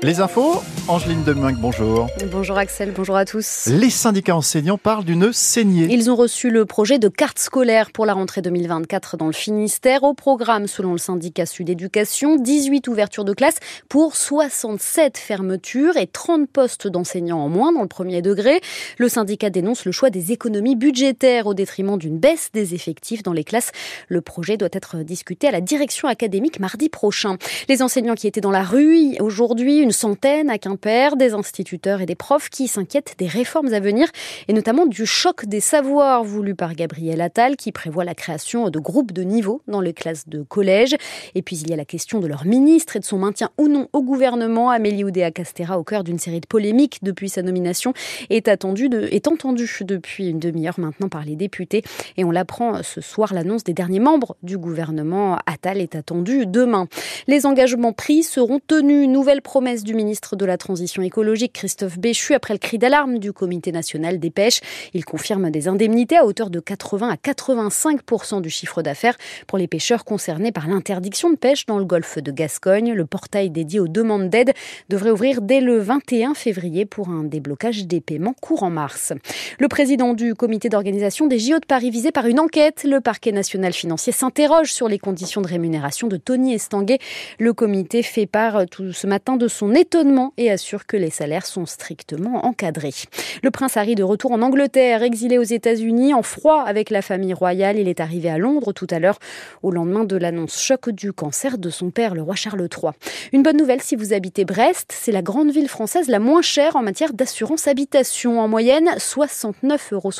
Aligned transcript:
Les 0.00 0.20
infos, 0.20 0.62
Angeline 0.86 1.24
Deminck, 1.24 1.56
bonjour. 1.56 2.06
Bonjour 2.30 2.56
Axel, 2.56 2.92
bonjour 2.94 3.16
à 3.16 3.24
tous. 3.24 3.66
Les 3.66 3.90
syndicats 3.90 4.36
enseignants 4.36 4.78
parlent 4.78 5.04
d'une 5.04 5.32
saignée. 5.32 5.88
Ils 5.90 6.08
ont 6.08 6.14
reçu 6.14 6.50
le 6.50 6.64
projet 6.66 7.00
de 7.00 7.08
carte 7.08 7.40
scolaire 7.40 7.90
pour 7.90 8.06
la 8.06 8.14
rentrée 8.14 8.40
2024 8.40 9.16
dans 9.16 9.26
le 9.26 9.32
Finistère. 9.32 10.04
Au 10.04 10.14
programme, 10.14 10.68
selon 10.68 10.92
le 10.92 10.98
syndicat 10.98 11.46
Sud 11.46 11.68
Éducation, 11.68 12.36
18 12.36 12.86
ouvertures 12.86 13.24
de 13.24 13.32
classe 13.32 13.56
pour 13.88 14.14
67 14.14 15.18
fermetures 15.18 15.96
et 15.96 16.06
30 16.06 16.48
postes 16.48 16.86
d'enseignants 16.86 17.40
en 17.40 17.48
moins 17.48 17.72
dans 17.72 17.82
le 17.82 17.88
premier 17.88 18.22
degré. 18.22 18.60
Le 18.98 19.08
syndicat 19.08 19.50
dénonce 19.50 19.84
le 19.84 19.90
choix 19.90 20.10
des 20.10 20.30
économies 20.30 20.76
budgétaires 20.76 21.48
au 21.48 21.54
détriment 21.54 21.98
d'une 21.98 22.20
baisse 22.20 22.50
des 22.54 22.76
effectifs 22.76 23.24
dans 23.24 23.32
les 23.32 23.42
classes. 23.42 23.72
Le 24.06 24.20
projet 24.20 24.56
doit 24.56 24.68
être 24.70 24.98
discuté 24.98 25.48
à 25.48 25.50
la 25.50 25.60
direction 25.60 26.06
académique 26.06 26.60
mardi 26.60 26.88
prochain. 26.88 27.36
Les 27.68 27.82
enseignants 27.82 28.14
qui 28.14 28.28
étaient 28.28 28.40
dans 28.40 28.52
la 28.52 28.62
rue 28.62 29.16
aujourd'hui, 29.18 29.87
une 29.88 29.92
centaine 29.92 30.50
à 30.50 30.58
Quimper, 30.58 31.16
des 31.16 31.32
instituteurs 31.32 32.02
et 32.02 32.04
des 32.04 32.14
profs 32.14 32.50
qui 32.50 32.68
s'inquiètent 32.68 33.14
des 33.16 33.26
réformes 33.26 33.72
à 33.72 33.80
venir 33.80 34.06
et 34.46 34.52
notamment 34.52 34.84
du 34.84 35.06
choc 35.06 35.46
des 35.46 35.60
savoirs 35.60 36.24
voulu 36.24 36.54
par 36.54 36.74
Gabriel 36.74 37.22
Attal 37.22 37.56
qui 37.56 37.72
prévoit 37.72 38.04
la 38.04 38.14
création 38.14 38.68
de 38.68 38.78
groupes 38.78 39.12
de 39.12 39.22
niveau 39.22 39.62
dans 39.66 39.80
les 39.80 39.94
classes 39.94 40.28
de 40.28 40.42
collège. 40.42 40.94
Et 41.34 41.40
puis 41.40 41.56
il 41.56 41.70
y 41.70 41.72
a 41.72 41.76
la 41.76 41.86
question 41.86 42.20
de 42.20 42.26
leur 42.26 42.44
ministre 42.44 42.96
et 42.96 42.98
de 42.98 43.04
son 43.06 43.16
maintien 43.16 43.48
ou 43.56 43.68
non 43.68 43.88
au 43.94 44.02
gouvernement. 44.02 44.68
Amélie 44.68 45.04
Oudéa 45.04 45.30
Castera, 45.30 45.78
au 45.78 45.84
cœur 45.84 46.04
d'une 46.04 46.18
série 46.18 46.40
de 46.40 46.46
polémiques 46.46 46.98
depuis 47.00 47.30
sa 47.30 47.40
nomination, 47.40 47.94
est, 48.28 48.46
attendue 48.46 48.90
est 49.10 49.26
entendue 49.26 49.70
depuis 49.80 50.28
une 50.28 50.38
demi-heure 50.38 50.78
maintenant 50.78 51.08
par 51.08 51.24
les 51.24 51.34
députés. 51.34 51.82
Et 52.18 52.24
on 52.26 52.30
l'apprend 52.30 52.82
ce 52.82 53.00
soir, 53.00 53.32
l'annonce 53.32 53.64
des 53.64 53.72
derniers 53.72 54.00
membres 54.00 54.36
du 54.42 54.58
gouvernement 54.58 55.38
Attal 55.46 55.80
est 55.80 55.96
attendue 55.96 56.44
demain. 56.44 56.88
Les 57.26 57.46
engagements 57.46 57.94
pris 57.94 58.22
seront 58.22 58.60
tenus. 58.66 59.08
Nouvelle 59.08 59.40
promesse 59.40 59.77
du 59.84 59.94
ministre 59.94 60.36
de 60.36 60.44
la 60.44 60.56
Transition 60.56 61.02
écologique, 61.02 61.52
Christophe 61.52 61.98
Béchu, 61.98 62.34
après 62.34 62.54
le 62.54 62.58
cri 62.58 62.78
d'alarme 62.78 63.18
du 63.18 63.32
Comité 63.32 63.72
national 63.72 64.18
des 64.18 64.30
pêches. 64.30 64.60
Il 64.94 65.04
confirme 65.04 65.50
des 65.50 65.68
indemnités 65.68 66.16
à 66.16 66.24
hauteur 66.24 66.50
de 66.50 66.60
80 66.60 67.08
à 67.10 67.16
85% 67.16 68.40
du 68.40 68.50
chiffre 68.50 68.82
d'affaires 68.82 69.16
pour 69.46 69.58
les 69.58 69.66
pêcheurs 69.66 70.04
concernés 70.04 70.52
par 70.52 70.68
l'interdiction 70.68 71.30
de 71.30 71.36
pêche 71.36 71.66
dans 71.66 71.78
le 71.78 71.84
golfe 71.84 72.18
de 72.18 72.32
Gascogne. 72.32 72.92
Le 72.92 73.06
portail 73.06 73.50
dédié 73.50 73.80
aux 73.80 73.88
demandes 73.88 74.28
d'aide 74.28 74.52
devrait 74.88 75.10
ouvrir 75.10 75.42
dès 75.42 75.60
le 75.60 75.78
21 75.78 76.34
février 76.34 76.84
pour 76.84 77.08
un 77.08 77.24
déblocage 77.24 77.86
des 77.86 78.00
paiements 78.00 78.34
courant 78.40 78.70
mars. 78.70 79.12
Le 79.58 79.68
président 79.68 80.14
du 80.14 80.34
comité 80.34 80.68
d'organisation 80.68 81.26
des 81.26 81.38
JO 81.38 81.58
de 81.58 81.66
Paris 81.66 81.90
visé 81.90 82.12
par 82.12 82.26
une 82.26 82.40
enquête, 82.40 82.84
le 82.84 83.00
parquet 83.00 83.32
national 83.32 83.72
financier 83.72 84.12
s'interroge 84.12 84.72
sur 84.72 84.88
les 84.88 84.98
conditions 84.98 85.40
de 85.40 85.48
rémunération 85.48 86.08
de 86.08 86.16
Tony 86.16 86.54
Estanguet. 86.54 86.98
Le 87.38 87.52
comité 87.52 88.02
fait 88.02 88.26
part 88.26 88.66
tout 88.66 88.92
ce 88.92 89.06
matin 89.06 89.36
de 89.36 89.48
son 89.48 89.67
étonnement 89.74 90.32
et 90.36 90.50
assure 90.50 90.86
que 90.86 90.96
les 90.96 91.10
salaires 91.10 91.46
sont 91.46 91.66
strictement 91.66 92.46
encadrés. 92.46 92.94
Le 93.42 93.50
prince 93.50 93.76
Harry 93.76 93.94
de 93.94 94.02
retour 94.02 94.32
en 94.32 94.42
Angleterre, 94.42 95.02
exilé 95.02 95.38
aux 95.38 95.42
États-Unis, 95.42 96.14
en 96.14 96.22
froid 96.22 96.62
avec 96.62 96.90
la 96.90 97.02
famille 97.02 97.34
royale. 97.34 97.78
Il 97.78 97.88
est 97.88 98.00
arrivé 98.00 98.28
à 98.30 98.38
Londres 98.38 98.72
tout 98.72 98.86
à 98.90 98.98
l'heure 98.98 99.18
au 99.62 99.70
lendemain 99.70 100.04
de 100.04 100.16
l'annonce 100.16 100.60
choc 100.60 100.90
du 100.90 101.12
cancer 101.12 101.58
de 101.58 101.70
son 101.70 101.90
père, 101.90 102.14
le 102.14 102.22
roi 102.22 102.34
Charles 102.34 102.60
III. 102.60 102.92
Une 103.32 103.42
bonne 103.42 103.56
nouvelle 103.56 103.82
si 103.82 103.96
vous 103.96 104.12
habitez 104.12 104.44
Brest, 104.44 104.92
c'est 104.92 105.12
la 105.12 105.22
grande 105.22 105.50
ville 105.50 105.68
française 105.68 106.08
la 106.08 106.18
moins 106.18 106.42
chère 106.42 106.76
en 106.76 106.82
matière 106.82 107.12
d'assurance 107.12 107.68
habitation. 107.68 108.40
En 108.40 108.48
moyenne, 108.48 108.90
69,70 108.98 109.94
euros 109.94 110.10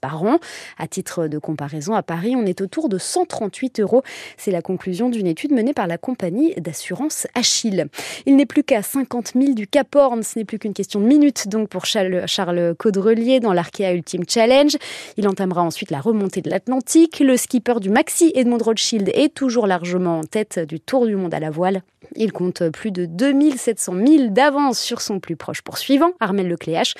par 0.00 0.22
an. 0.22 0.38
À 0.78 0.86
titre 0.86 1.28
de 1.28 1.38
comparaison, 1.38 1.94
à 1.94 2.02
Paris, 2.02 2.34
on 2.36 2.46
est 2.46 2.60
autour 2.60 2.88
de 2.88 2.98
138 2.98 3.80
euros. 3.80 4.02
C'est 4.36 4.50
la 4.50 4.62
conclusion 4.62 5.08
d'une 5.08 5.26
étude 5.26 5.52
menée 5.52 5.74
par 5.74 5.86
la 5.86 5.98
compagnie 5.98 6.54
d'assurance 6.56 7.26
Achille. 7.34 7.86
Il 8.26 8.36
n'est 8.36 8.46
plus 8.46 8.62
qu'à 8.62 8.75
50 8.82 9.32
000 9.34 9.54
du 9.54 9.66
Cap 9.66 9.94
Horn. 9.94 10.22
Ce 10.22 10.38
n'est 10.38 10.44
plus 10.44 10.58
qu'une 10.58 10.74
question 10.74 11.00
de 11.00 11.06
minutes 11.06 11.48
donc 11.48 11.68
pour 11.68 11.84
Charles 11.86 12.74
Caudrelier 12.78 13.40
dans 13.40 13.52
l'Arkea 13.52 13.92
Ultimate 13.94 14.30
Challenge. 14.30 14.76
Il 15.16 15.28
entamera 15.28 15.62
ensuite 15.62 15.90
la 15.90 16.00
remontée 16.00 16.42
de 16.42 16.50
l'Atlantique. 16.50 17.20
Le 17.20 17.36
skipper 17.36 17.80
du 17.80 17.90
Maxi 17.90 18.32
Edmond 18.34 18.58
Rothschild 18.58 19.10
est 19.14 19.34
toujours 19.34 19.66
largement 19.66 20.20
en 20.20 20.24
tête 20.24 20.58
du 20.58 20.80
Tour 20.80 21.06
du 21.06 21.16
monde 21.16 21.34
à 21.34 21.40
la 21.40 21.50
voile. 21.50 21.82
Il 22.14 22.32
compte 22.32 22.68
plus 22.70 22.92
de 22.92 23.06
2700 23.06 23.94
000 24.06 24.28
d'avance 24.30 24.78
sur 24.78 25.00
son 25.00 25.20
plus 25.20 25.36
proche 25.36 25.62
poursuivant, 25.62 26.12
Armel 26.20 26.48
Lecléache. 26.48 26.94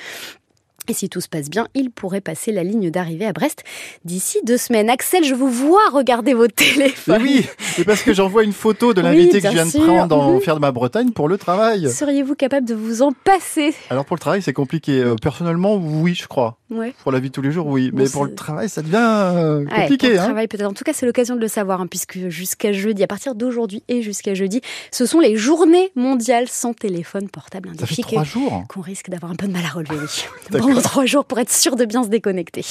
Et 0.89 0.93
si 0.93 1.09
tout 1.09 1.19
se 1.19 1.27
passe 1.27 1.49
bien, 1.49 1.67
il 1.75 1.91
pourrait 1.91 2.21
passer 2.21 2.53
la 2.53 2.63
ligne 2.63 2.89
d'arrivée 2.89 3.25
à 3.25 3.33
Brest 3.33 3.63
d'ici 4.05 4.39
deux 4.45 4.55
semaines. 4.57 4.89
Axel, 4.89 5.25
je 5.25 5.35
vous 5.35 5.49
vois 5.49 5.89
regarder 5.91 6.33
vos 6.33 6.47
téléphones. 6.55 7.21
oui, 7.21 7.45
c'est 7.59 7.83
parce 7.83 8.03
que 8.03 8.13
j'envoie 8.13 8.43
une 8.43 8.53
photo 8.53 8.93
de 8.93 9.01
l'invité 9.01 9.41
que 9.41 9.47
je 9.47 9.53
viens 9.53 9.65
de 9.65 9.71
prendre 9.71 10.17
en 10.17 10.37
mmh. 10.37 10.41
Faire 10.41 10.55
de 10.55 10.61
ma 10.61 10.71
Bretagne 10.71 11.11
pour 11.11 11.27
le 11.27 11.37
travail. 11.37 11.89
Seriez-vous 11.89 12.35
capable 12.35 12.65
de 12.65 12.75
vous 12.75 13.01
en 13.01 13.11
passer? 13.11 13.73
Alors 13.89 14.05
pour 14.05 14.15
le 14.15 14.21
travail, 14.21 14.41
c'est 14.41 14.53
compliqué. 14.53 15.01
Euh, 15.01 15.15
personnellement, 15.21 15.75
oui, 15.75 16.15
je 16.15 16.27
crois. 16.27 16.57
Ouais. 16.69 16.93
Pour 17.01 17.11
la 17.11 17.19
vie 17.19 17.29
de 17.29 17.33
tous 17.33 17.41
les 17.41 17.51
jours, 17.51 17.67
oui. 17.67 17.91
Mais 17.93 18.09
pour 18.09 18.25
le 18.25 18.35
travail, 18.35 18.67
ça 18.67 18.81
devient 18.81 18.97
euh, 18.97 19.65
compliqué. 19.65 20.07
pour 20.07 20.09
le 20.09 20.19
hein. 20.19 20.23
travail, 20.25 20.47
peut-être. 20.47 20.69
En 20.69 20.73
tout 20.73 20.83
cas, 20.83 20.93
c'est 20.93 21.05
l'occasion 21.05 21.35
de 21.35 21.41
le 21.41 21.47
savoir, 21.47 21.79
hein, 21.79 21.87
puisque 21.87 22.27
jusqu'à 22.27 22.73
jeudi, 22.73 23.03
à 23.03 23.07
partir 23.07 23.35
d'aujourd'hui 23.35 23.83
et 23.87 24.01
jusqu'à 24.01 24.33
jeudi, 24.33 24.61
ce 24.91 25.05
sont 25.05 25.19
les 25.19 25.37
journées 25.37 25.91
mondiales 25.95 26.47
sans 26.49 26.73
téléphone 26.73 27.29
portable. 27.29 27.71
Ça 27.79 27.85
fait 27.85 28.01
trois 28.01 28.23
jours 28.23 28.65
qu'on 28.67 28.81
risque 28.81 29.09
d'avoir 29.09 29.31
un 29.31 29.35
peu 29.35 29.47
de 29.47 29.53
mal 29.53 29.63
à 29.63 29.69
relever. 29.69 29.95
Oui. 30.51 30.81
trois 30.83 31.05
jours 31.05 31.23
pour 31.25 31.39
être 31.39 31.51
sûr 31.51 31.75
de 31.77 31.85
bien 31.85 32.03
se 32.03 32.09
déconnecter. 32.09 32.65